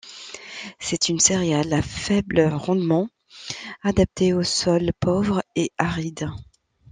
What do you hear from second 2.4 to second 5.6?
rendement, adapté aux sols pauvres